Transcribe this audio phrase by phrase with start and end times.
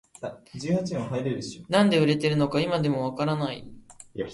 [1.69, 3.71] なんで売れてるのか今でもわからない